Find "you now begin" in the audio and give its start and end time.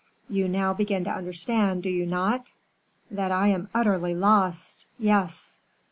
0.27-1.03